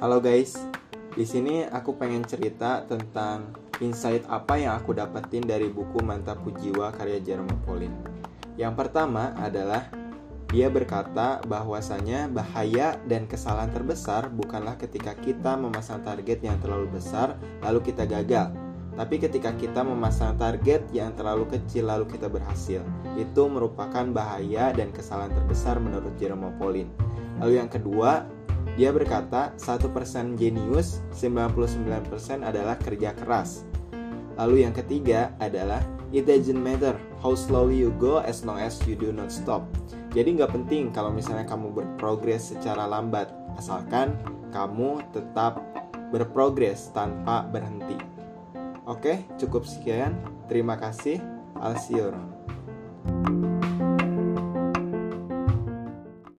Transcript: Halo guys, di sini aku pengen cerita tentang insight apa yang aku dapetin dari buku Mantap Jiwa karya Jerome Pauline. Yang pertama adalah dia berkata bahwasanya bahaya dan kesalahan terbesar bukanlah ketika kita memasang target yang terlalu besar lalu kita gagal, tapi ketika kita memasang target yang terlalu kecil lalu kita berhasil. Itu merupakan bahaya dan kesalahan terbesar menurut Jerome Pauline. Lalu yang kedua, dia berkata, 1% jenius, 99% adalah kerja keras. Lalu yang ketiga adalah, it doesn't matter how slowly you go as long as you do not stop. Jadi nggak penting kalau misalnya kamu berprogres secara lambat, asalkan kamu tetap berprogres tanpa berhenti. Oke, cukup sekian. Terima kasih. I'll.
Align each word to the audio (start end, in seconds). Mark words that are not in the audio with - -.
Halo 0.00 0.16
guys, 0.16 0.56
di 1.12 1.28
sini 1.28 1.60
aku 1.60 1.92
pengen 1.92 2.24
cerita 2.24 2.80
tentang 2.88 3.52
insight 3.84 4.24
apa 4.32 4.56
yang 4.56 4.72
aku 4.80 4.96
dapetin 4.96 5.44
dari 5.44 5.68
buku 5.68 6.00
Mantap 6.00 6.40
Jiwa 6.40 6.88
karya 6.96 7.20
Jerome 7.20 7.52
Pauline. 7.68 7.92
Yang 8.56 8.80
pertama 8.80 9.36
adalah 9.36 9.92
dia 10.48 10.72
berkata 10.72 11.44
bahwasanya 11.44 12.32
bahaya 12.32 12.96
dan 13.12 13.28
kesalahan 13.28 13.68
terbesar 13.76 14.32
bukanlah 14.32 14.80
ketika 14.80 15.12
kita 15.20 15.60
memasang 15.60 16.00
target 16.00 16.40
yang 16.40 16.56
terlalu 16.64 16.96
besar 16.96 17.36
lalu 17.60 17.92
kita 17.92 18.08
gagal, 18.08 18.56
tapi 18.96 19.20
ketika 19.20 19.52
kita 19.52 19.84
memasang 19.84 20.32
target 20.40 20.80
yang 20.96 21.12
terlalu 21.12 21.44
kecil 21.44 21.92
lalu 21.92 22.08
kita 22.08 22.32
berhasil. 22.32 22.80
Itu 23.20 23.52
merupakan 23.52 24.08
bahaya 24.16 24.72
dan 24.72 24.96
kesalahan 24.96 25.36
terbesar 25.36 25.76
menurut 25.76 26.16
Jerome 26.16 26.56
Pauline. 26.56 26.88
Lalu 27.36 27.60
yang 27.60 27.68
kedua, 27.68 28.39
dia 28.80 28.96
berkata, 28.96 29.52
1% 29.60 30.40
jenius, 30.40 31.04
99% 31.12 31.68
adalah 32.40 32.80
kerja 32.80 33.12
keras. 33.12 33.68
Lalu 34.40 34.64
yang 34.64 34.72
ketiga 34.72 35.36
adalah, 35.36 35.84
it 36.16 36.24
doesn't 36.24 36.56
matter 36.56 36.96
how 37.20 37.36
slowly 37.36 37.76
you 37.76 37.92
go 38.00 38.24
as 38.24 38.40
long 38.40 38.56
as 38.56 38.80
you 38.88 38.96
do 38.96 39.12
not 39.12 39.28
stop. 39.28 39.68
Jadi 40.16 40.40
nggak 40.40 40.56
penting 40.56 40.96
kalau 40.96 41.12
misalnya 41.12 41.44
kamu 41.44 41.76
berprogres 41.76 42.56
secara 42.56 42.88
lambat, 42.88 43.28
asalkan 43.60 44.16
kamu 44.48 45.04
tetap 45.12 45.60
berprogres 46.08 46.88
tanpa 46.96 47.44
berhenti. 47.52 48.00
Oke, 48.88 49.28
cukup 49.36 49.68
sekian. 49.68 50.16
Terima 50.48 50.80
kasih. 50.80 51.20
I'll. 51.60 52.16